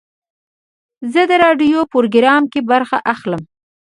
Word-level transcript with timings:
زه 1.13 1.21
د 1.29 1.31
راډیو 1.43 1.79
پروګرام 1.93 2.43
کې 2.51 2.59
برخه 2.71 2.97
اخلم. 3.13 3.41